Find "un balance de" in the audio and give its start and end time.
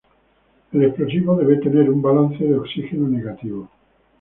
1.91-2.55